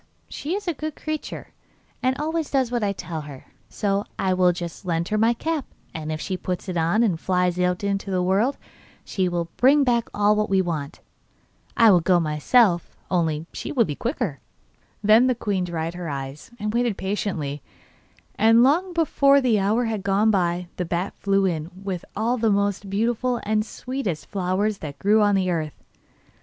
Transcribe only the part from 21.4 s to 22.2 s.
in with